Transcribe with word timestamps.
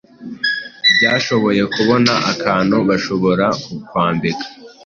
ryashoboye 0.95 1.63
kubona 1.75 2.13
akantu 2.31 2.75
bashobora 2.87 3.45
kukwambika 3.63 4.45